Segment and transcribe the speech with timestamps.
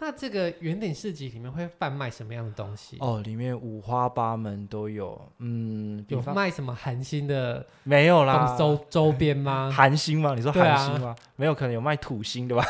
[0.00, 2.96] 那这个圆顶市集里面会贩卖什么样的东西？
[3.00, 7.66] 哦，里面五花八门都有，嗯，有卖什么韩星的？
[7.82, 9.68] 没有啦，周周边吗？
[9.74, 10.34] 韩星吗？
[10.36, 11.08] 你说韩星吗？
[11.08, 12.64] 啊、没有，可能有卖土星的吧？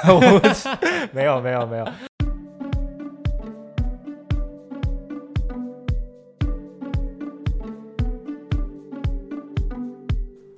[1.13, 1.85] 没有，没有，没有。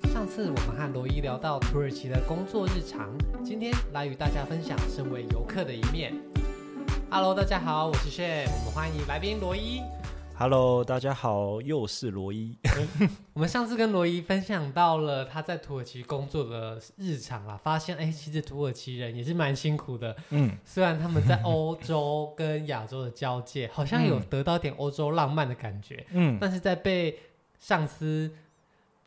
[0.05, 3.11] 上次我们和罗伊聊到土耳其的工作日常，
[3.43, 6.15] 今天来与大家分享身为游客的一面。
[7.13, 9.83] Hello，大家好，我是 Shane，我们欢迎来宾罗伊。
[10.39, 12.57] Hello，大家好，又是罗伊。
[13.35, 20.17] 我们上次跟罗伊分享到了他在土耳其工作的日常啦，发现哎，其实土耳其人也是蛮辛苦的。
[20.31, 26.07] 嗯，虽然他们在欧洲跟亚洲的交界，好像有得到点欧洲浪漫的感觉。
[26.13, 27.19] 嗯，但是在被
[27.59, 28.33] 上司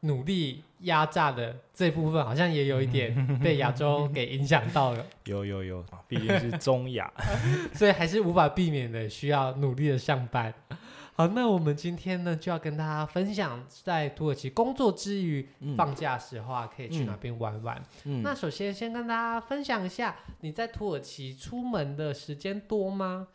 [0.03, 5.05] 努力压榨的这部分，好像也有一点被亚洲给影响到了。
[5.25, 7.11] 有有有，毕竟是中亚，
[7.73, 10.53] 所以还是无法避免的需要努力的上班。
[11.15, 17.77] 好，那我们今天呢就要跟大家分享，在土耳其工作之余，嗯、放假时候啊，可以去哪边玩玩。
[18.05, 23.27] 嗯嗯、那首先先跟大家分享一下，你在土耳其出门的时间多吗？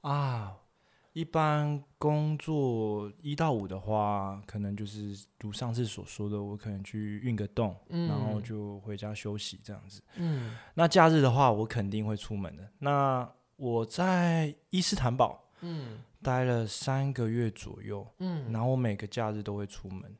[0.00, 0.52] 啊。
[1.16, 10.02] 一般工作一到五的话，可能就是如上次所说的，我可能去运个动，嗯、然后就回家休息这样子。
[10.16, 12.68] 嗯，那假日的话，我肯定会出门的。
[12.80, 20.14] 那我在伊斯坦堡，嗯，待了三个月左右，嗯，然后我每个假日都会出门，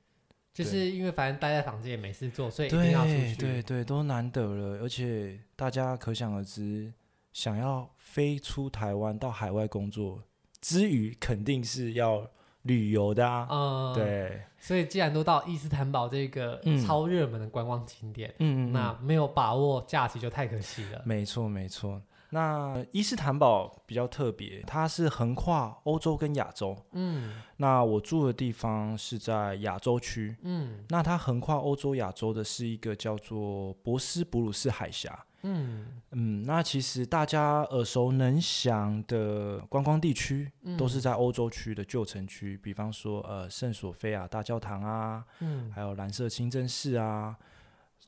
[0.55, 3.37] 就是因为反正待在房间也没事做，所以一定要出去。
[3.37, 6.91] 对对对，都难得了，而且大家可想而知，
[7.35, 10.23] 想要飞出台湾到海外工作。
[10.67, 12.27] 之余肯定是要
[12.63, 21.01] 旅游的啊，嗯，对，所以既然都到伊斯坦堡这个超热门的观光景点，嗯，那没有把握假期就太可惜了。
[21.05, 22.03] 没错，没错。
[22.31, 35.25] 那伊斯坦堡比较特别，它是横跨欧洲跟亚洲，嗯，那我住的地方是在亚洲区，嗯，那它横跨欧洲、亚洲的是一个叫做博斯布鲁斯海峡。
[35.47, 35.87] 嗯。
[36.13, 47.37] 嗯，那其实大家耳熟能详的观光地区，都是在欧洲区的旧城区，嗯、比方说呃圣索菲亚大教堂啊，嗯，还有蓝色清真寺啊。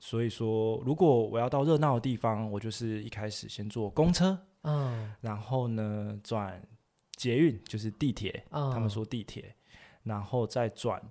[0.01, 6.63] 所以说，如果我要到热闹的地方，我就是一开始先坐公车，嗯，然后呢转
[7.17, 9.55] 捷运，就是地铁，嗯、他们说地铁，
[10.05, 11.03] 然后再转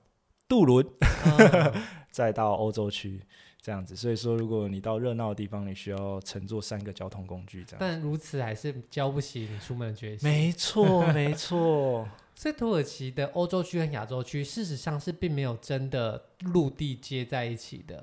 [0.48, 1.74] 渡轮，嗯、
[2.10, 3.22] 再到欧洲区。
[3.68, 7.78] 这样子，所以说，如果你到热闹的地方，你需要乘坐三个交通工具，这样。
[7.78, 10.30] 但如此还是浇不起你出门的决心。
[10.30, 12.08] 没错，没错。
[12.34, 18.02] 所以土耳其的欧洲区和亚洲区，事实上是并没有真的陆地接在一起的，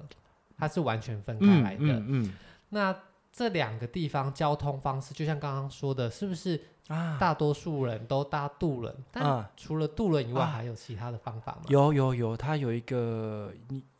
[0.59, 1.81] 它是完全分开来的。
[1.81, 2.33] 嗯，嗯，嗯。
[2.69, 2.95] 那
[3.33, 6.61] 这两个地方交通方式，就像刚刚说的，是不是？
[6.89, 11.63] 啊，大多数人都搭渡轮，但除了渡轮以外，还有其他的方法吗？
[11.65, 13.51] 啊、有有有，它有一个，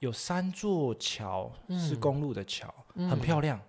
[0.01, 3.61] 有三座桥是公路的桥，嗯、很漂亮。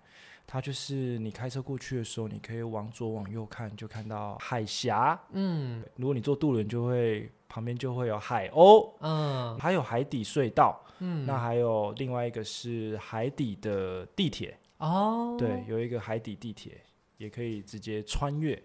[0.48, 5.20] 它就是你开车过去的时候，你可以往左往右看，就看到海峡。
[5.32, 8.92] 嗯，如果你坐渡轮，就会旁边就会有海鸥。
[9.00, 10.80] 嗯，还有海底隧道。
[11.00, 14.56] 嗯，那还有另外一个是海底的地铁。
[14.78, 16.80] 哦，对，有一个海底地铁，
[17.16, 18.62] 也可以直接穿越。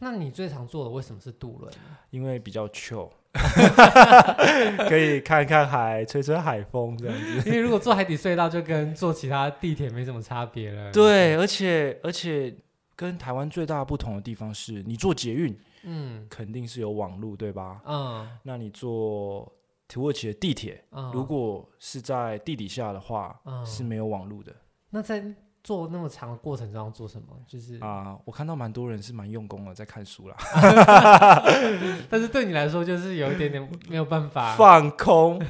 [0.00, 1.72] 那你最常坐的为什么是渡轮？
[2.10, 3.10] 因为比较 chill，
[4.88, 7.42] 可以看看海，吹吹海风这样子。
[7.48, 10.90] 因为如果坐海底隧道，就跟坐其他地铁没什么差别了。
[10.90, 12.54] 对，而且而且
[12.96, 17.80] 跟台湾最大不同的地方是，你坐捷运，嗯，肯定是有网路，对吧？
[17.84, 19.52] 嗯，那你坐
[19.86, 24.52] 土耳其的地铁，嗯，如果是在地底下的话，嗯，是没有网路的。
[24.90, 25.22] 那在
[25.62, 27.28] 做那么长的过程中做什么？
[27.46, 30.36] 就是啊，我看到蛮多人是蛮用功的，在看书啦。
[32.08, 35.40] 但是对你来说，就是有一点点没有办法放空，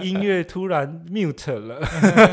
[0.00, 1.84] 音乐突然 mute 了，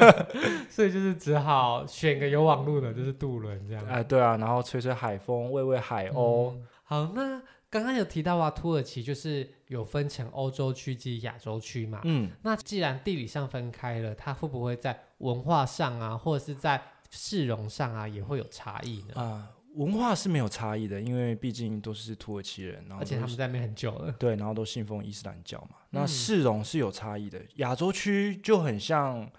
[0.70, 3.84] 所以就是只好选个有网路的，就是渡轮这样。
[3.88, 6.52] 哎，对啊，然后吹吹海风，喂喂海鸥。
[6.52, 12.02] 嗯，好，那刚刚有提到啊，土耳其就是有分成欧洲区及亚洲区嘛。
[12.04, 16.82] 嗯，那既然地理上分开了，它会不会在文化上啊，或者是在
[17.16, 19.14] 市容上啊，也会有差异呢？
[19.16, 25.78] 啊，文化是没有差异的，因为毕竟都是土耳其人，然后而且他们在那边很久了，对，然后都信奉伊斯兰教嘛。
[25.82, 29.30] 嗯、那市容是有差异的，亚洲区就很像，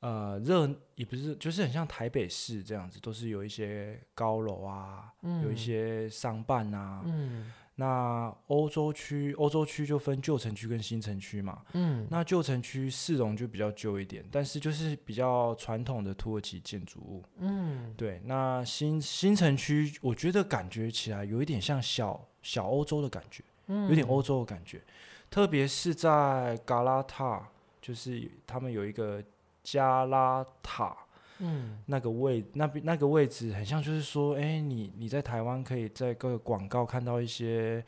[0.00, 11.62] 呃，热也不是，就是很像台北市这样子，都是有一些高楼啊，嗯、有一些商办啊，嗯，那欧洲区，欧洲区就分旧城区跟新城区嘛。
[11.72, 17.24] 嗯，那旧城区市容就比较旧一点，但是就是比较传统的土耳其建筑物。
[17.38, 18.20] 嗯，对。
[18.24, 24.82] 那新新城区，我觉得感觉起来有一点像小小欧洲的感觉，嗯，有点欧洲的感觉。
[25.30, 27.48] 特别是在嘎拉塔，
[27.80, 29.24] 就是他们有一个
[29.62, 30.96] 加拉塔。
[31.44, 37.84] 嗯，那个位那边那个位置很像，就是说，哎，你你在台湾可以在各个广告看到一些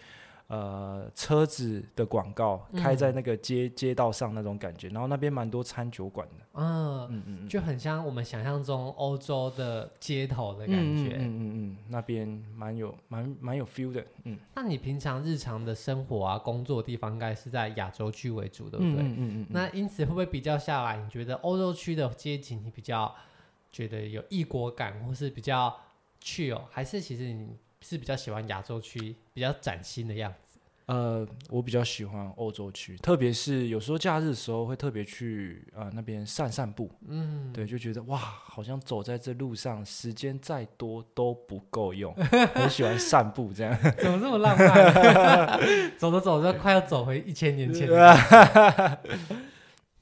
[0.49, 14.37] 呃车子的广告开在那个街、嗯、街道上那种感觉，然后那边蛮多餐酒馆的，嗯嗯嗯，就很像我们想象中欧洲的街头的感觉，嗯嗯嗯，嗯，那边蛮有蛮蛮有 feel 的，嗯。
[14.55, 18.97] 那你平常日常的生活啊，工作的地方应该是在亚洲区为主，对不对？
[18.97, 19.47] 嗯嗯，嗯，嗯。
[19.50, 23.15] 那因此会不会比较下来，你觉得欧洲区的街景你比较？
[23.75, 25.76] 觉得有异国感，或是比较
[26.23, 30.61] chill，还是其实你是比较喜欢亚洲区比较崭新的样子？
[30.87, 36.91] 呃，我比较喜欢欧洲区，特别是有时候假日的时候会特别去啊、呃、那边散散步。
[37.09, 42.15] 嗯，对，就觉得哇，好像走在这路上，时间再多都不够用，
[42.55, 43.75] 很喜欢散步这样。
[43.99, 45.59] 怎么这么浪漫？
[45.99, 47.88] 走着走着，快要走回一千年前。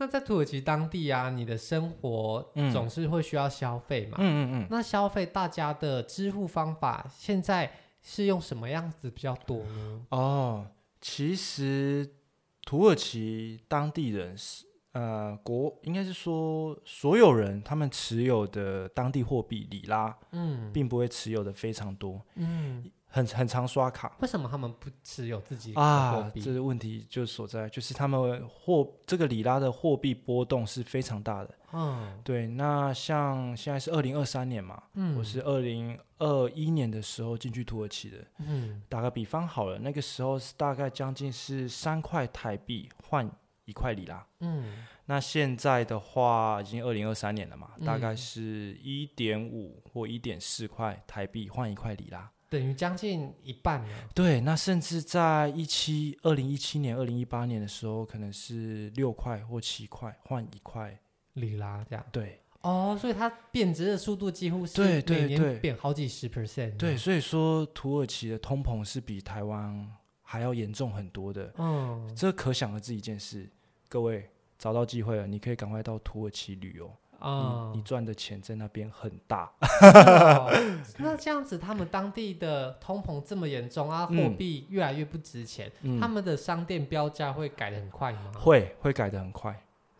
[0.03, 4.17] 那在土耳其当地啊，你的生活总是会需要消费嘛？
[4.19, 4.67] 嗯嗯嗯。
[4.69, 7.71] 那消费大家的支付方法现在
[8.03, 10.07] 是用什么样子比较多呢？
[10.09, 10.67] 哦，
[11.01, 12.17] 其实
[12.65, 22.91] 土耳其当地人是呃国应该是说所有人他们持有的当地货币里拉，嗯，并不会持有的非常多，嗯。
[23.13, 26.33] 很很常刷卡，为什么他们不持有自己啊？
[26.43, 31.55] 这个问题就所在，就是他们货这个里拉的货币波动是非常大的。
[31.75, 32.47] 嗯，对。
[32.47, 38.17] 那像现在是二零二三年嘛，嗯，我是二零二一年的时候进去土耳其的。
[38.39, 43.31] 嗯，打个比方好了，那个时候是大概将近是三块台币换
[43.67, 44.27] 一块里拉。
[44.41, 52.31] 嗯，那现在的话已经二零二三年了嘛，嗯，大概是一点五或一点四块台币换一块里拉。
[52.53, 54.09] 等于将近一半了。
[54.15, 60.95] 对，那甚至在一七二零一七年、二零一八年的时候，可能是六块或七块换一块
[61.33, 62.05] 里拉这样。
[62.13, 66.77] 对，哦，所以它贬值的速度几乎是每年贬好几十 percent。
[66.77, 69.91] 对，所以说土耳其的通膨是比台湾
[70.21, 71.51] 还要严重很多的。
[71.57, 73.51] 嗯，这可想而知一件事，
[73.89, 74.29] 各位
[74.59, 76.95] 找到机会了，你可以赶快到土耳其旅游。
[77.23, 79.51] 啊、嗯，你赚的钱在那边很大。
[79.81, 80.51] 哦，
[80.99, 88.33] 那这样子，他们当地的通膨这么严重啊，货币越来越不值钱，嗯，他们的商店标价会改的很快吗？
[88.37, 89.57] 会，会改的很快。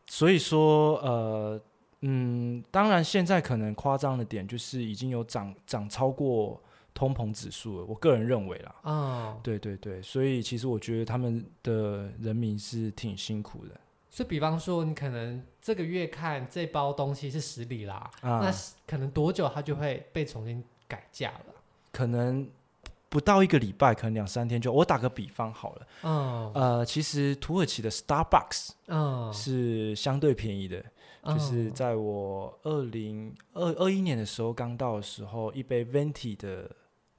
[0.09, 1.61] 所以说，呃，
[2.01, 6.61] 嗯，当然现在可能夸张的点就是已经有涨涨超过
[6.93, 7.87] 通膨指数了。
[7.87, 13.81] 我个人认为啦，啊、哦，对对对，所以其实我觉得他们的人民是挺辛苦的。
[14.15, 18.53] 所以，比方说，你可能这个月看这包东西是十里啦，啊，那
[18.87, 21.55] 可能多久它就会被重新改价了？
[21.91, 22.47] 可能
[23.09, 24.71] 不到一个礼拜，可能两三天就。
[24.71, 30.85] 我打个比方好了，嗯，呃，其实土耳其的 Starbucks，嗯，是相对便宜的，
[31.23, 36.71] 嗯，就是在我二零二二一年的时候刚到的时候，一杯 Venti 的。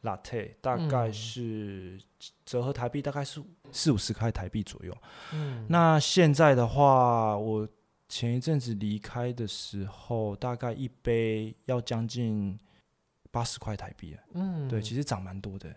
[0.04, 2.00] Latte 大概是
[2.46, 3.42] 折合台币大概是
[3.72, 4.96] 四五十块台币左右。
[5.34, 7.68] 嗯，那现在的话，我
[8.10, 12.60] 前一阵子离开的时候，大概一杯要将近
[13.32, 14.16] 八十块台币。
[14.34, 15.74] 嗯，对，其实涨蛮多的。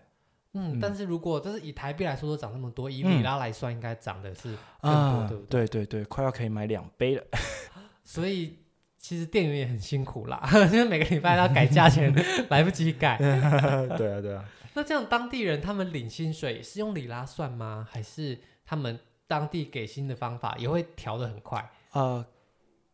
[0.53, 5.67] 嗯，但是如果这是以台币来说都涨那么多，以里拉来算，应该涨的是更多，对不对？
[5.67, 7.23] 对对对，快要可以买两杯了。
[8.03, 8.59] 所以。
[9.07, 10.37] 其实店员也很辛苦啦，
[10.69, 12.13] 因为每个礼拜要改价钱，
[12.51, 13.15] 来不及改。
[13.97, 14.43] 对啊，对啊。
[14.73, 17.87] 那这样当地人他们领薪水是用里拉算吗？
[17.89, 21.71] 还是他们当地给薪的方法也会调的很快？
[21.93, 22.25] 呃，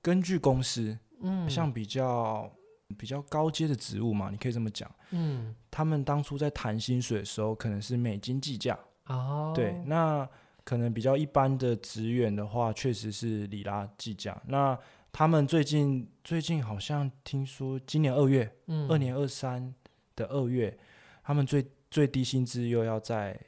[0.03, 2.47] 根据公司，嗯，像比较
[2.95, 8.77] 比较高阶的职务嘛，你可以这么讲，嗯，他们当初在谈薪水的时候，可能是美金计价。
[9.07, 10.29] 哦，对，那
[10.63, 14.39] 可能比较一般的职员的话，确实是里拉计价。
[14.45, 14.77] 那
[15.13, 19.73] 他们最近最近好像听说，今年二月，嗯，二年二三
[20.15, 20.75] 的二月，
[21.23, 23.39] 他们最最低薪资又要再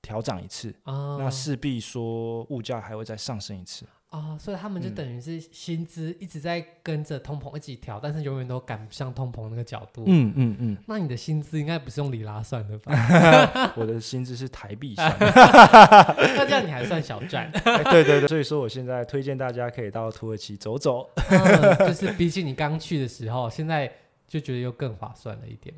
[0.00, 3.84] 调涨一次，哦，那势必说物价还会再上升一次。
[4.10, 10.02] 哦，所以他们就等于是薪资一直在跟着通膨一起调，嗯，但是永远都赶不上通膨那个角度。
[10.08, 10.76] 嗯嗯嗯。
[10.88, 12.92] 那你的薪资应该不是用里拉算的吧？
[13.78, 15.26] 我的薪资是台币算的。
[16.36, 17.48] 那这样你还算小赚。
[17.52, 17.84] 欸。
[17.90, 21.08] 对对对，所以说我现在推荐大家可以到土耳其走走。
[21.30, 23.88] 嗯，就是比起你刚去的时候，现在
[24.26, 25.72] 就觉得又更划算了一点。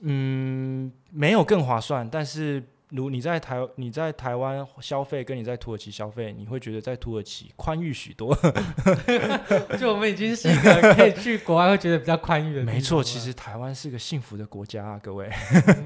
[0.00, 2.62] 嗯，没有更划算，但是。
[2.90, 8.36] 如你在台你在台湾消费，跟你在土耳其消费，你会觉得在土耳其宽裕许多。
[9.78, 12.62] 就我们已经是一个可以去国外会觉得比较宽裕的。
[12.62, 15.28] 没错，其实台湾是个幸福的国家啊，各位。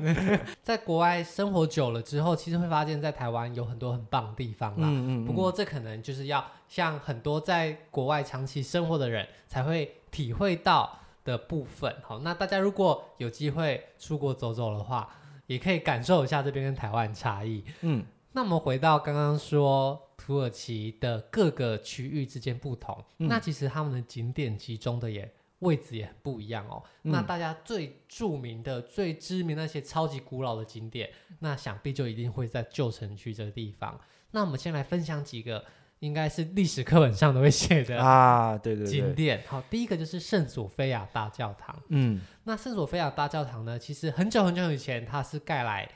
[0.62, 4.86] 在国外生活久了之后，其实会发现，在台湾有很多很棒的地方啦。
[4.88, 5.24] 嗯嗯嗯。
[5.24, 11.94] 不过这可能就是要像很多在国外长期生活的人才会体会到的部分。
[12.02, 15.08] 好，那大家如果有机会出国走走的话，
[15.48, 17.64] 也可以感受一下这边跟台湾差异。
[17.80, 25.28] 嗯，那我们回到刚刚说土耳其的各个区域之间不同，嗯、那其实他们的景点集中的也
[25.58, 26.80] 位置也很不一样哦。
[27.02, 34.00] 嗯、那大家最著名的、最知名的那些超级古老的景点，那想必就一定会在旧城区这个地方。
[34.30, 35.64] 那我们先来分享几个。
[36.00, 39.42] 应该是历史课本上都会写的啊，对对景点。
[39.46, 41.74] 好，第一个就是圣索菲亚大教堂。
[41.88, 45.88] 嗯，那圣索菲亚大教堂呢，其实很久很久以前它是盖来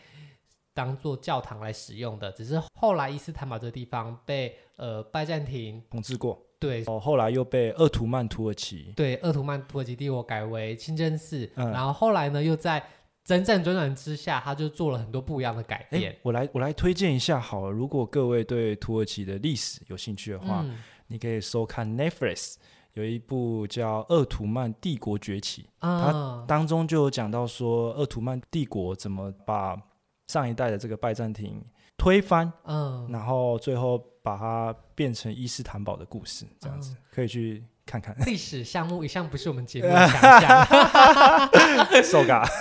[0.74, 12.82] 当做教堂来使用的，只是后来伊斯坦堡这个地方被呃拜占庭统治过，对，哦，后来又被鄂图曼土耳其，对，鄂图曼土耳其帝国改为清真寺，嗯、然后后来呢又在。
[13.24, 16.18] 辗转转转之下，他就做了很多不一样的改变。
[16.22, 17.70] 我来，我来推荐一下好了。
[17.70, 20.76] 如果各位对土耳其的历史有兴趣的话，嗯、
[21.06, 22.56] 你可以收看 Netflix
[22.94, 29.80] 有一部叫《鄂图曼帝国崛起》，嗯、它当中就有讲到说，鄂图曼帝国怎么把
[30.26, 31.64] 上一代的这个拜占庭
[31.96, 37.64] 推翻，嗯，然后最后把它变成伊斯坦堡的故事，这样子、嗯、可以去。
[38.00, 38.26] 看看。
[38.26, 40.68] 历史项目一向不是我们节目的强项。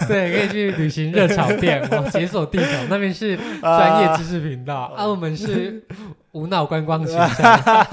[0.08, 5.84] 对，可以去旅行热炒店 哦，解锁地球那边是专业知识频道，啊，啊，我们是
[6.32, 7.46] 无脑观光行程。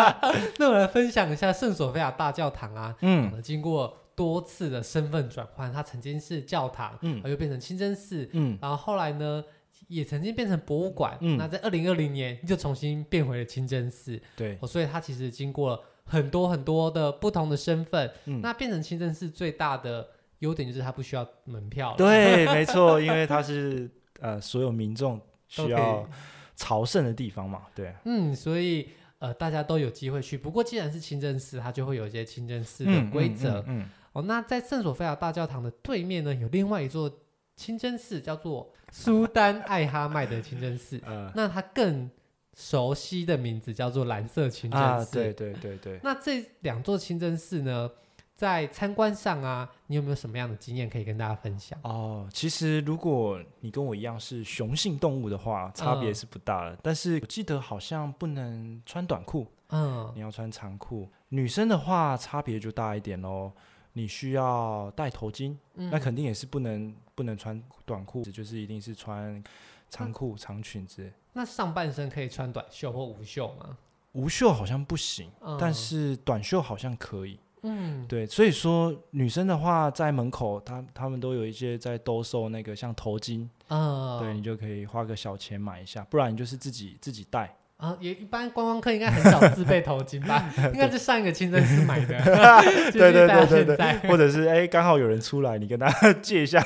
[0.58, 9.44] 那我来分享一下圣索菲亚大教堂啊，嗯，经过多次的身份转换，它曾经是教堂，嗯，又变成清真寺，嗯，然后后来呢，
[9.86, 15.80] 也曾经变成博物馆，嗯，那在二零二零年就重新变回了清真寺，对，所以它其实经过了。
[16.08, 21.94] 很多很多的不同的身份，嗯、那变成清真寺最大的优点就是它不需要门票。
[21.96, 23.88] 对，没错，因为它是
[24.20, 26.08] 呃所有民众需要
[26.56, 27.66] 朝圣的地方嘛。
[27.74, 28.88] 对，嗯，所以
[29.18, 30.36] 呃大家都有机会去。
[30.38, 33.60] 不过既然是清真寺，它就会有一些清真寺的规则。
[33.60, 37.12] 嗯，嗯，嗯，嗯哦，那在圣索菲亚大教堂的对面呢，有另外一座
[37.54, 41.00] 清真寺，叫做苏丹艾哈迈德清真寺。
[41.04, 42.10] 呃、那它更。
[42.58, 44.84] 熟悉的名字叫做蓝色清真寺。
[44.84, 46.00] 啊，对对对对。
[46.02, 47.88] 那这两座清真寺呢，
[48.34, 51.78] 在参观上啊，你有没有什么样的经验可以跟大家分享？
[51.84, 56.72] 哦，其实如果你跟我一样是雄性动物的话，差别是不大的。
[56.72, 61.08] 嗯、但是我记得好像不能穿短裤，嗯，你要穿长裤。
[61.28, 63.52] 女生的话，差别就大一点喽。
[63.92, 69.42] 你需要戴头巾，嗯、那肯定也是不能不能穿短裤，就是一定是穿
[69.90, 71.10] 长裤、啊、长裙子。
[71.32, 73.76] 那上半身可以穿短袖或无袖吗？
[74.12, 77.38] 无袖好像不行，嗯、但是短袖好像可以。
[77.62, 87.54] 嗯，对，所以说女生的话，在门口，她她们都有一些在兜售那个像头巾，嗯，对，你就可以花个小钱买一下，不然你就是自己自己带。
[87.76, 90.52] 啊，也一般观光客应该很少自备头巾吧？
[90.72, 92.18] 应该是上一个清真寺买的。
[92.90, 95.88] 对对对对对，或者是哎，刚好有人出来，你跟他
[96.22, 96.60] 借一下。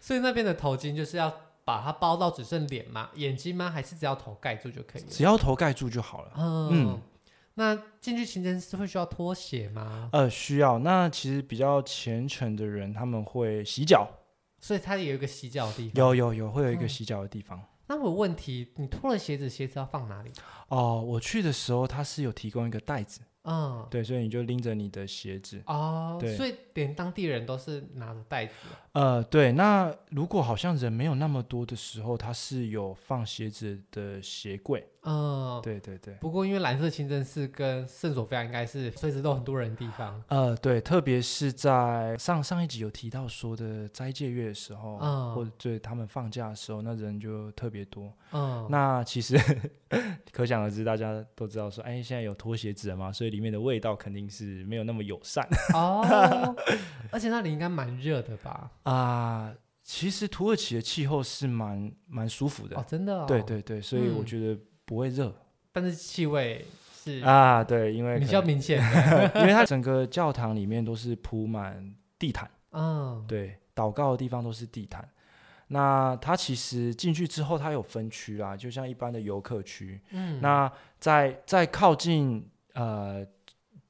[0.00, 1.34] 所以那边的头巾就是要。
[1.68, 3.10] 把它包到只剩脸吗？
[3.16, 3.68] 眼睛吗？
[3.68, 5.08] 还是只要头盖住就可以了？
[5.10, 6.32] 只要头盖住就好了。
[6.34, 7.02] 嗯，嗯，
[7.56, 10.08] 那进去清真寺会需要脱鞋吗？
[10.14, 10.78] 呃，需要。
[10.78, 14.08] 那其实比较虔诚的人他们会洗脚，
[14.58, 15.92] 所以它也有一个洗脚的地方。
[15.94, 17.58] 有有有，会有一个洗脚的地方。
[17.58, 20.30] 嗯，那我问题，你脱了鞋子，鞋子要放哪里？
[20.68, 23.20] 哦，我去的时候他是有提供一个袋子。
[23.44, 28.52] 嗯，对，所以你就拎着你的鞋子哦，对，所以连当地人都是拿着袋子。
[28.92, 34.86] 呃，对，那如果好像人没有那么多的时候，他是有放鞋子的鞋柜。
[35.10, 36.14] 嗯，对对对。
[36.20, 40.22] 不过因为蓝色清真寺跟圣索菲亚应该是随时都很多人的地方。
[40.28, 48.12] 呃，对，特别是在上上一集有提到说的斋戒月的时候，嗯，或者对他们放假的时候，那人就特别多。
[48.32, 49.38] 嗯，那其实
[50.30, 55.48] 可想而知，大家都知道说，哎，现在有脱鞋子了嘛，所以里面的味道肯定是没有那么友善。
[55.72, 56.04] 哦，
[57.10, 58.70] 而且那里应该蛮热的吧？
[58.82, 59.54] 啊。
[59.90, 65.34] 其实土耳其的气候是蛮蛮舒服的哦，真的、哦，对对对，所以我觉得不会热，嗯、
[65.72, 66.64] 但是气味
[66.94, 68.80] 是啊，对，因为比较明显，
[69.36, 75.06] 因为它整个教堂里面都是铺满地毯，嗯，对，祷告的地方都是地毯。
[75.66, 83.22] 那它其实进去之后，它有分区啊，就像一般的游客区，嗯，那在在靠近呃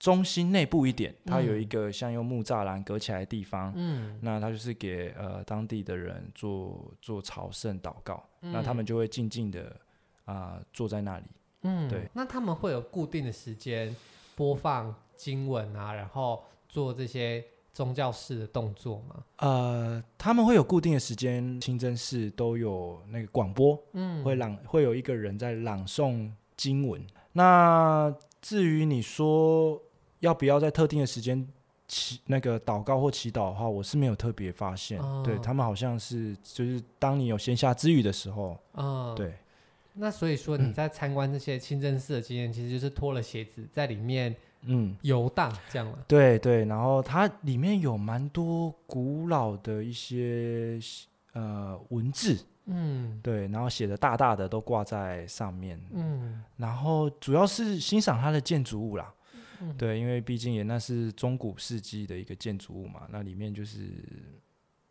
[0.01, 3.73] 中心内部一点，它有一个像用木栅栏隔起来的地方。
[3.77, 9.75] 嗯，那它就是给呃当地的人做做朝圣祷告，嗯、那他们就会静静的
[10.29, 11.25] 啊、呃、坐在那里。
[11.63, 12.09] 嗯，对。
[12.13, 13.95] 那他们会有固定的时间
[14.37, 19.25] 播放经文啊，然后做这些宗教式的动作吗？
[19.39, 27.05] 呃，他们会有固定的时间，清真寺都有那个广播，嗯，会朗会有一个人在朗诵经文。
[27.33, 29.81] 那至于你说
[30.21, 31.47] 要不要在特定的时间
[31.89, 35.01] 祈那个祷告或祈祷的话，我是没有特别发现。
[35.01, 39.35] 哦、对他们好像是就是当你有闲暇之余的时候，嗯，对。
[39.99, 46.05] 那所以说你在参观这些清真寺的经验，其实就是脱了鞋子在里面，嗯，游荡这样了。
[46.07, 50.79] 对对，然后它里面有蛮多古老的一些
[51.33, 52.39] 呃文字。
[52.71, 59.11] 嗯，对，然后写的大大的都挂在上面，嗯，然后主要是欣赏它的建筑物啦，
[59.63, 63.91] 嗯，对，因为毕竟也那是中古世纪的一个建筑物嘛，那里面就是，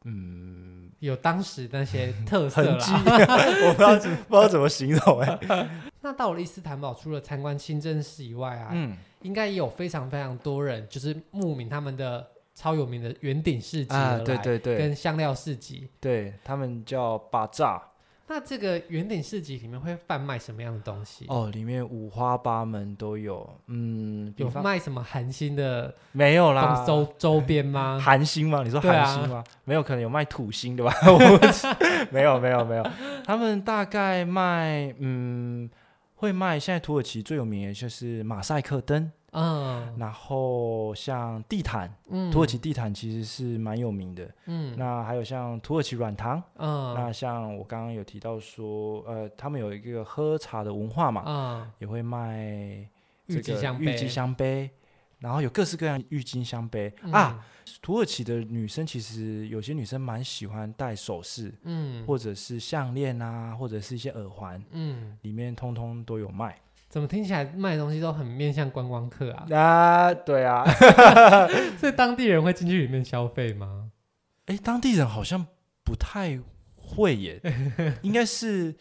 [0.08, 2.78] 嗯，有当时那些特色啦，
[3.68, 3.96] 我不知道
[4.28, 5.70] 不知道怎么形容哎。
[6.02, 12.26] 那到了伊斯坦堡，除了参观清真寺以外啊，嗯，应该也有非常非常多人，就是慕名他们的。
[12.60, 17.80] 超有名的圆顶市集啊，对对对，跟香料市集，对，他们叫巴扎。
[18.30, 21.26] 那这个圆顶市集里面会贩卖什么样的东西？
[21.30, 25.94] 哦，里面五花八门都有，嗯，有卖什么韩星的？
[26.12, 27.98] 没有啦，周周边吗？
[28.04, 28.64] 韩星吗？
[28.64, 29.38] 你说韩星吗？
[29.38, 30.94] 啊、没有，可能有卖土星的吧？
[32.12, 32.86] 没有，没有，没有，
[33.26, 35.70] 他们大概卖，嗯，
[36.16, 36.60] 会卖。
[36.60, 39.10] 现在土耳其最有名的就是马赛克灯。
[39.38, 52.90] 嗯，然后像地毯，嗯，土耳其地毯其实是蛮有名的，嗯，那还有像土耳其软糖，嗯，那像我刚刚有提到说，呃，他们有一个喝茶的文化嘛，嗯，也会卖
[53.28, 54.70] 这个郁金香杯，
[55.20, 56.94] 然后有各式各样郁金香杯。
[57.12, 57.46] 啊。
[57.82, 66.58] 土耳其的女生其实有些女生蛮喜欢戴首饰，嗯，或者是项链啊，或者是一些耳环，嗯，里面通通都有卖。
[66.90, 69.46] 怎么听起来卖的东西都很面向观光客啊？
[69.52, 70.64] 啊，对啊，
[71.78, 73.92] 所以当地人会进去里面消费吗？
[74.46, 75.46] 哎，当地人好像
[75.84, 76.40] 不太
[76.76, 77.42] 会耶，
[78.02, 78.76] 应该是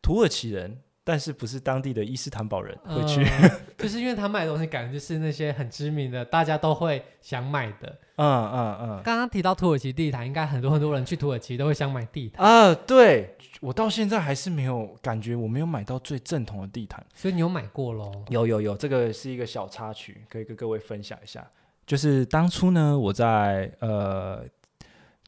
[0.00, 0.82] 土耳其人。
[1.10, 7.98] 但是不是当地的伊斯坦堡人会去、嗯， 就是因为他卖的东西感觉就是那些很知名的，大家都会想买的。
[8.14, 8.78] 嗯嗯嗯。
[8.78, 12.72] 嗯嗯刚刚提到土耳其地毯，应该很多很多人去土耳其都会想买地毯啊。
[12.86, 17.04] 对，我到现在还是没有感觉，我没有买到最正统的地毯。
[17.12, 18.12] 所以你有买过喽？
[18.28, 21.44] 有有有，这个是一个小插曲，可以跟各位分享一下。
[21.84, 24.44] 就是当初呢，我在呃，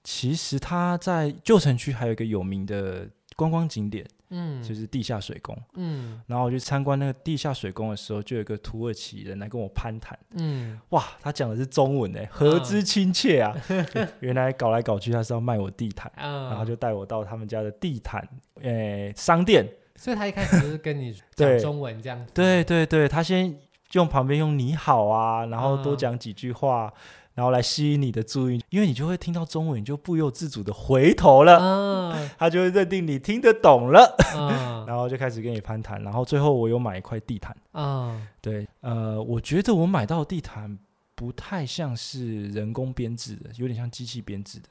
[0.05, 4.07] 其实他在旧城区还有一个有名的观光景点。
[4.35, 5.57] 嗯，就是地下水宫。
[5.75, 10.18] 嗯，然后我去参观那个地下水宫的时候，就有一个土耳其人来跟我攀谈。
[10.37, 13.55] 嗯，哇，他讲的是中文诶，何之亲切啊！
[13.68, 18.27] 嗯、原来搞来搞去，他是要卖我地毯，嗯、然后就带我到他们家的地毯
[18.62, 19.66] 诶、欸、商店。
[19.95, 22.33] 所以他一开始就是跟你 讲中文这样子。
[22.35, 23.55] 对对对，他先
[23.92, 26.92] 用旁边用你好啊，然后多讲几句话。
[26.97, 27.01] 嗯
[27.35, 40.79] 然后来吸引你的注意，因为你就会听到中文，你就不由自主的回头了，嗯、他就会认定你听得懂了，嗯、 然后就开始跟你攀谈，然后最后我有买一块地毯，啊、对，呃，我觉得我买到的地毯
[41.14, 44.68] 不太像是人工编织的，有点像机器编织的，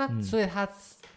[0.00, 0.66] 那所以他。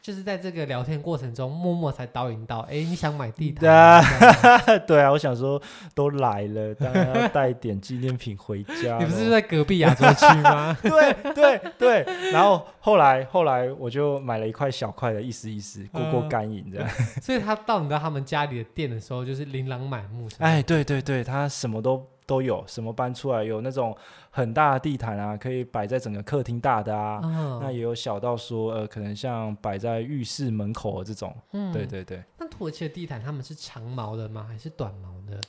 [0.02, 3.72] 就是在这个聊天过程中，默默才导引到，哎，你想买地毯？
[3.72, 4.02] 啊
[4.86, 5.62] 对啊，我想说
[5.96, 8.98] 都来了，当然要带点纪念品回家。
[8.98, 10.76] 你不是在隔壁亚洲区吗？
[10.84, 12.32] 对对对。
[12.34, 16.90] 然后后来后来我就买了一块小块的，意思意思，过过干瘾这样。
[17.00, 20.28] 嗯、所以他到你到他们家里的店的时候，就是琳琅满目。
[20.40, 22.06] 哎，对对对，他什么都。
[22.26, 23.44] 都有什么搬出来？
[23.44, 23.96] 有那种
[24.30, 27.20] 很大的地毯啊，可以摆在整个客厅大的啊。
[27.24, 31.36] 嗯、那也有小到说，呃，可能像摆在浴室门口的这种。
[31.52, 32.24] 嗯，对对对。
[32.38, 34.46] 那土耳其的地毯，他们是长毛的吗？
[34.48, 35.40] 还是短毛的？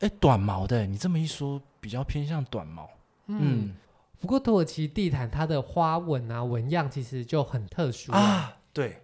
[0.00, 0.84] 哎，短毛的。
[0.86, 2.88] 你这么一说，比较偏向短毛。
[3.26, 3.38] 嗯。
[3.40, 3.76] 嗯，
[4.20, 8.18] 不过土耳其地毯它的花纹啊、纹样其实就很特殊啊。
[8.18, 9.03] 啊对。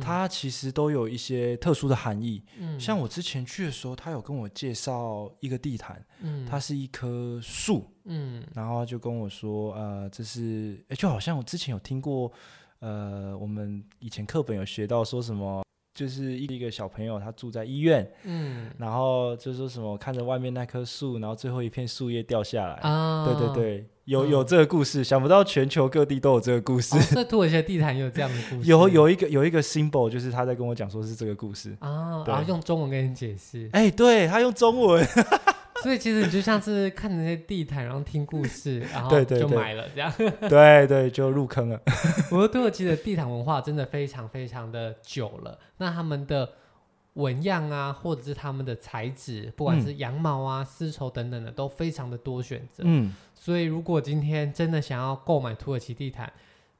[0.00, 12.30] 它其实都有一些特殊的含义，嗯、像我之前去的时候，他有跟我介绍一个地毯，嗯、它是一棵树，嗯、然后就跟我说，呃，这是，诶，就好像我之前有听过，
[12.80, 15.62] 呃，我们以前课本有学到说什么。
[15.92, 26.98] 就是一个小朋友，他住在医院，嗯，然后就说什么看着外面那棵树，然后最后一片树叶掉下来，啊，对对对，有有这个故事，想不到全球各地都有这个故事。
[27.14, 31.76] 这土耳其地毯也有这样的故事， 有有一个有一个 symbol，就是他在跟我讲说是这个故事。
[31.78, 35.06] 啊，然后用中文跟你解释，哎，对他用中文，
[35.84, 40.12] 所以其实你就像是看那些地毯，然后听故事， 然后就买了这样。
[40.18, 41.80] 对对，对，对对，就入坑了。
[42.28, 46.50] 不过土耳其的地毯文化真的非常非常的久了，那他们的
[47.14, 52.84] 纹样啊，或者是他们的材质，不管是羊毛啊、丝绸等等的，都非常的多选择。
[52.86, 56.32] 嗯，所以如果今天真的想要购买土耳其地毯，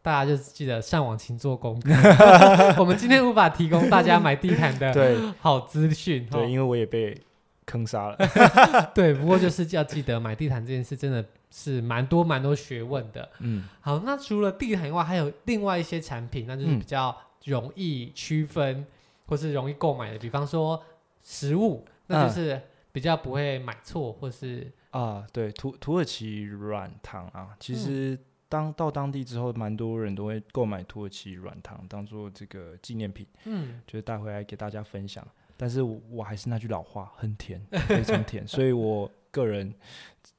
[0.02, 1.90] 大家就记得上网勤做功课。
[2.78, 6.26] 我们今天无法提供大家买地毯的 好资讯。
[6.30, 7.20] 对，因为我也被
[7.66, 8.16] 坑杀了。
[8.94, 13.28] 对，不过就是要记得买地毯这件事真的是蛮多蛮多学问的。
[13.40, 17.14] 嗯，好，那除了地毯以外，还有另外一些产品，那就是比较
[17.44, 18.86] 容易区分
[19.30, 20.84] 或是容易购买的，比方说
[21.22, 22.60] 食物，那就是
[22.92, 28.18] 比较不会买错或是啊，对，土土耳其软糖啊，其实。
[28.50, 35.24] 当到当地之后，蛮多人都会购买土耳其软糖当做这个纪念品，嗯，就是带回来给大家分享。
[35.56, 39.72] 但是我，我还是那句老话，很甜， 非常甜，所以我个人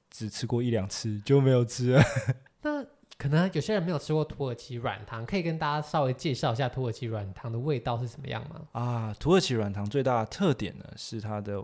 [0.10, 2.04] 只吃过一两次就没有吃了。
[2.64, 2.86] 那
[3.22, 8.62] 可能有些人没有吃过土耳其软糖，可以跟大家稍微介绍一下土耳其软糖的味道是什么样吗？
[8.72, 11.64] 啊，土耳其软糖最大的特点呢是它的。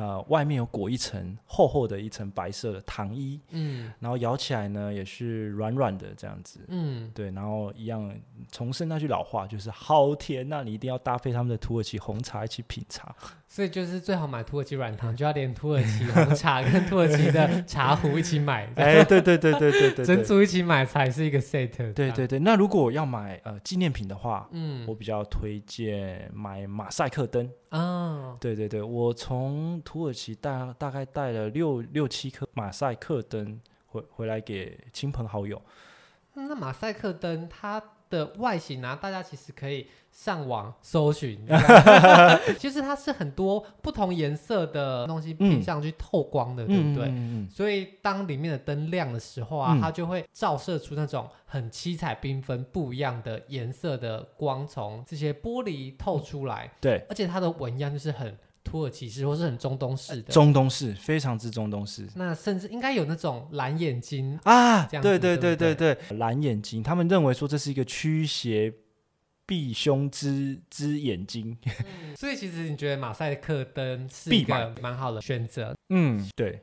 [0.00, 8.14] 呃，外面有裹一层厚厚的一层白色的糖衣，嗯，然后咬起来呢也是软软的这样子，嗯，对，然后一样
[8.50, 13.14] 重申那句老话，就是好甜那，你一定要搭配他们的土耳其红茶一起品茶。
[13.46, 18.64] 所以就是最好买土耳其软糖，就要连土耳其红茶跟土耳其的茶壶一起买。
[18.74, 21.70] 哎，对对对对对对，整组一起买才是一个 set。
[21.92, 27.48] 对对对，那如果要买呃纪念品的话，嗯，我比较推荐买马赛克灯。
[27.68, 35.60] 啊，对对对，我从土耳其带大概带了六六七颗马赛克灯回回来给亲朋好友。
[36.32, 41.46] 那马赛克灯它的外形呢、啊，大家其实可以上网搜寻，
[42.58, 47.08] 其实它是很多不同颜色的东西拼上去透光的，嗯、对不对？
[47.08, 56.72] 嗯嗯嗯、所以当里面的灯亮的时候啊，嗯、它就会照射出那种很七彩缤纷、不一样的颜色的光从这些玻璃透出来。
[56.80, 58.36] 对，而且它的纹样就是很。
[58.64, 62.08] 土耳其式或是很中东式的，中东式非常之中东式。
[62.16, 68.72] 那甚至应该有那种蓝眼睛啊，这样对对对对对，蓝眼睛，他们认为说这是一个驱邪
[69.46, 71.56] 避凶之之眼睛。
[71.66, 75.76] 嗯、所以其实你觉得马赛克灯是一个蛮好的选择？
[75.90, 76.60] 嗯，对。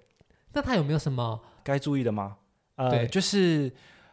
[0.54, 2.38] 那它有没有什么该注意的吗？
[2.76, 3.72] 呃，对就是。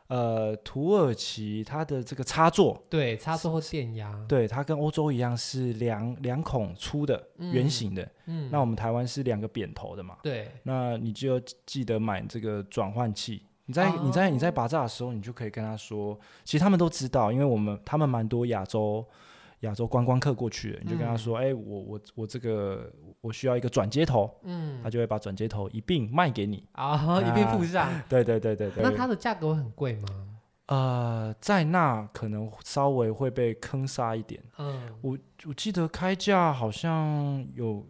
[0.09, 19.07] 呃，土耳其它的这个插座，对，插座或电压，对，它跟欧洲一样是两两孔粗的圆形的，嗯，那我们台湾是两个扁头的嘛，对，那你就记得买这个转换器，你在、哦、你在你在拔炸的时候，你就可以跟他说，其实他们都知道，因为我们他们蛮多亚洲。
[19.63, 22.89] 亚洲观光客过去的，你就跟他说：“哎、嗯欸，我我我这个
[23.21, 27.91] 我需要一个转接头，嗯，他就会把转接头一并卖给你啊，一并附上。
[28.09, 28.83] 对对对对对。
[28.83, 30.09] 那它的价格会很贵吗？
[30.67, 34.43] 呃，在那可能稍微会被坑杀一点。
[34.59, 37.85] 嗯，我我记得开价好像有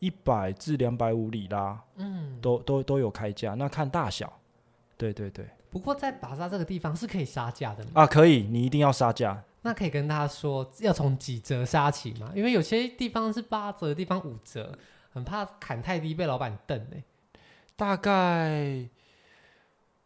[0.00, 4.32] 一百至两百五里拉，嗯，都都都有开价，那看大小。
[4.96, 5.46] 对对对。
[5.70, 7.90] 不过在巴萨这个地方是可以杀价的吗？
[7.94, 9.42] 啊，可以，你一定要杀价。
[9.62, 12.32] 那可以跟他说，要从几折杀起吗？
[12.34, 14.76] 因为有些地方是八折，地方五折，
[15.12, 16.84] 很怕砍太低被老板瞪。
[17.76, 18.88] 大概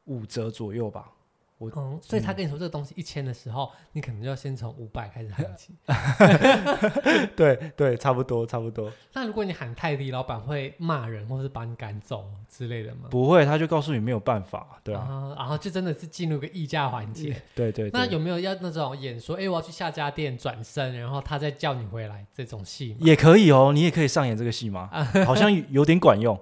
[0.05, 1.13] 五折左右吧。
[1.59, 5.75] 我嗯，所以他跟你说这个东西一千的时候，你可能就要先从五百开始喊起。
[7.35, 8.93] 对对，差不多差不多。
[9.15, 13.09] 那如果你喊太低，老板会骂人，或是把你赶走之类的吗？
[13.11, 15.01] 不会，他就告诉你没有办法，对啊。
[15.01, 17.41] 啊然后就真的是进入个议价环节。
[17.55, 17.91] 对，对 对。
[17.93, 19.37] 那有没有要那种演说？
[19.37, 22.95] 哎，我要去下家店转身，然后他再叫你回来这种戏？
[23.01, 24.91] 也可以哦，你也可以上演这个戏吗？
[25.25, 26.39] 好像有点管用。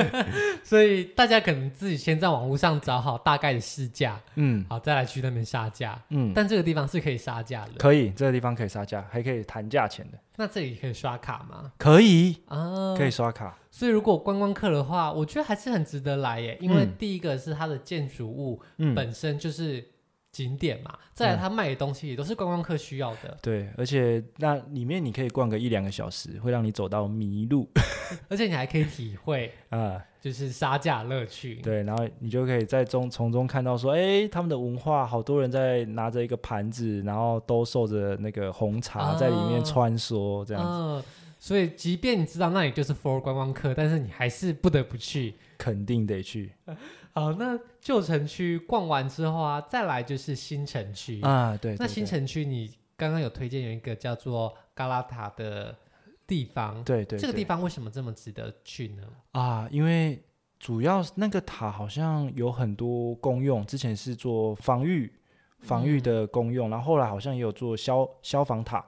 [0.62, 4.20] 所以大家可能自己先在网络上找好大概的市价。
[4.34, 6.00] 嗯，好，再来去那边杀价。
[6.10, 7.72] 嗯，但这个地方是可以杀价的。
[7.78, 10.18] 可以，这个地方可以杀价，还可以谈价钱的。
[10.36, 11.72] 那这里可以刷卡吗？
[11.78, 13.58] 可以啊，可以刷卡。
[13.70, 16.56] 所以如果观光客的话，我觉得还是很值得来耶。
[16.60, 18.60] 因为第一个是它的建筑物
[18.94, 19.86] 本身就是
[20.32, 23.36] 景点嘛，嗯、再来他卖的东西也都是观光客需要的。
[23.40, 27.68] 对，而且那里面你可以逛个一两个小时，会让你走到迷路，
[28.28, 30.02] 而且你还可以体会 啊。
[30.22, 40.68] 就是杀价乐趣，对，然后你就可以在中从中看到说，哎，他们的文化，好多人在拿着一个盘子，然后兜售着那个红茶在里面穿梭，这样子。
[40.70, 41.02] 嗯，
[41.42, 46.52] 所以即便你知道那里就是 for 观光客，但是你还是不得不去，肯定得去。
[47.12, 51.78] 好，那旧城区逛完之后啊，再来就是新城区啊，对，对，对。
[51.80, 55.76] 那新城区你刚刚有推荐有一个叫做嘎拉塔的。
[56.24, 56.82] 地方。
[56.84, 59.02] 对，对对，这个地方为什么这么值得去呢？
[59.32, 60.22] 啊，因为
[60.58, 65.12] 主要那个塔好像有很多公用，之前是做防御、
[65.58, 68.82] 防御的功用，嗯、然后后来好像也有做消消防塔。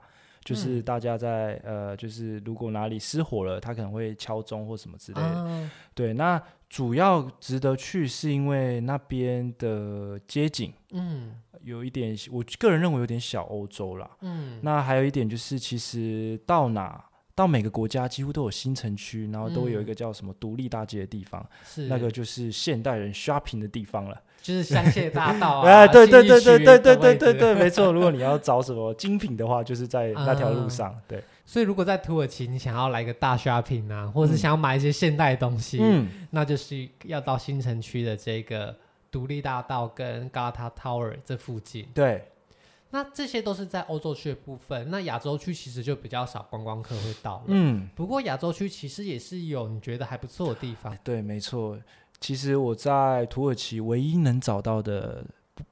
[0.45, 5.27] 就是大家在、嗯、呃，就是如果哪里失火了，他可能会敲钟或什么之类的。
[5.27, 14.09] 啊、对，那主要值得去是因为那边的街景，嗯，有一点，我个人认为有点小欧洲啦。
[14.21, 17.03] 嗯，那还有一点就是，其实到哪
[17.35, 24.19] 到每个国家几乎都有新城区，然后都有一个叫什么独立大街的地方，是、嗯、那个就是现代人 shopping 的地方了。
[24.41, 27.91] 就是香榭大道啊， 哎，对对对对对对对对对，没错。
[27.91, 30.95] 如果你要找什么精品的话，就是在那条路上。
[31.07, 38.75] 对，所以如果在土耳其，你想要来个大 shopping 啊，或者是想要买一些现代东西，嗯，那就是要到新城区的这个
[39.09, 41.87] 独立大道跟 Galata Tower 这附近。
[41.95, 42.23] 对，
[42.95, 44.89] 那这些都是在欧洲区的部分。
[44.89, 47.43] 那亚洲区其实就比较少观光客会到了。
[47.47, 50.97] 嗯，不过亚洲区其实也是有你觉得还不错的地方。
[51.03, 51.77] 对，没错。
[52.21, 55.25] 其实我在土耳其唯一能找到的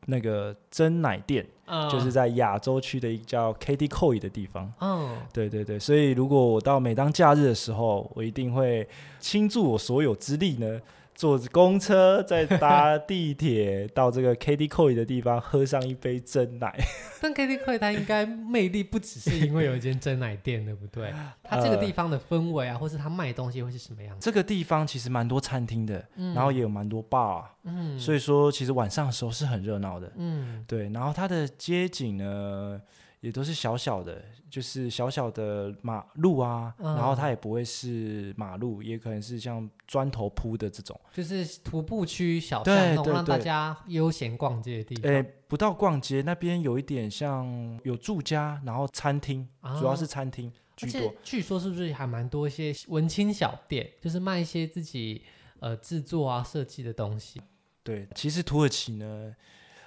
[0.07, 4.69] 那个真奶店，嗯、就是在亚洲区的一个叫 Koi 的地方。
[4.81, 8.85] 嗯，对对对，所以如果我到每当假日的时候，我一定会
[9.21, 10.81] 倾注我所有之力呢。
[11.15, 16.73] 坐公车，再搭地铁到这个 Katie Koi 的地方，喝上一杯真奶。
[17.21, 21.13] 但 Katie Koi 它应该魅力不只是因为有一间真奶店，对不对？
[21.43, 24.25] 它这个地方的氛围啊，或是它卖东西会是什么样子？
[24.25, 30.89] 这个地方其实蛮多餐厅的，嗯、然后也有蛮多 bar，嗯，所以说其实晚上的时候是很热闹的，嗯，对。
[30.89, 32.81] 然后它的街景呢，
[33.23, 34.23] 也都是小小的。
[34.53, 45.11] 就是小小的马路啊，嗯、然后它也不会是马路，也可能是像砖头铺的这种，就是徒步区小巷弄，让大家悠闲逛街的地方。
[45.11, 51.11] 诶，不到逛街，那边有一点像有住家，然后餐厅，啊、主要是餐厅居多。
[51.23, 55.23] 据说是不是还蛮多一些文青小店，就是卖一些自己
[55.61, 57.41] 呃制作啊设计的东西。
[57.81, 59.35] 对，其实土耳其呢。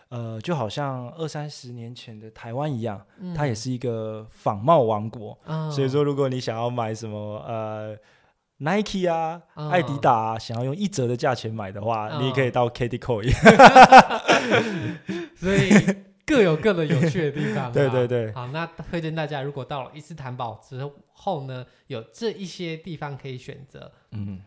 [0.08, 5.36] 呃，就好像二三十年前的台湾一样，嗯、它也是一个仿冒王国。
[5.44, 7.96] 哦、所以说，如果你想要买什么呃
[8.58, 13.32] Nike 啊、哦、艾迪达啊，想要用一折的价钱买的话，哦、你也可以到 Katie Koi。
[15.34, 15.70] 所以
[16.24, 17.70] 各有各的有趣的地方。
[17.74, 18.32] 对对对。
[18.32, 23.90] 好，那推荐大家，如果到了伊斯坦堡之后呢，有这一些地方可以选择。
[24.12, 24.40] 嗯。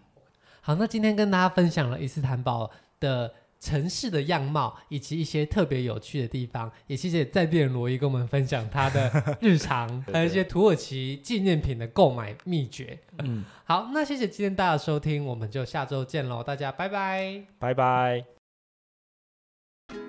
[0.62, 3.34] 好，那今天跟大家分享了伊斯坦堡的。
[3.60, 12.98] 城市的样貌以及一些特别有趣的地方，也谢谢在地人罗伊跟我们分享他的日常， 还有一些土耳其纪念品的购买秘诀。
[13.18, 18.24] 嗯，好，那谢谢今天大家的收听，我们就下周见喽，大家拜拜，拜拜。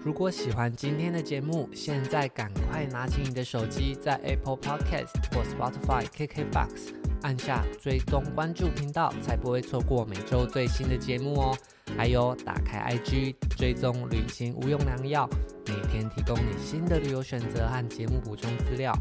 [0.05, 11.57] 如果喜欢今天的节目，现在赶快拿起你的手机，在 Apple Podcast 或 Spotify、KKBox 按下追踪关注频道，才不会错过每周最新的节目哦。
[11.97, 15.29] 还有，打开 IG 追踪旅行无用良药，
[15.67, 18.93] 每天提供你新的旅游选择和节目补充资料。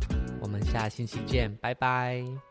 [0.42, 2.49] 我们下星期见，拜拜。